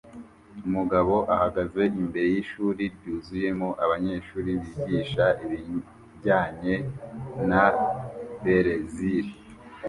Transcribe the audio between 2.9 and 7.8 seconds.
ryuzuyemo abanyeshuri bigisha ibijyanye na